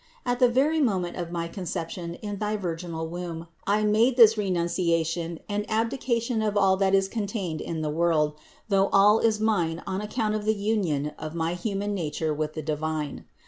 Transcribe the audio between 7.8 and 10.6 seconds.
the world, though all is mine on account of the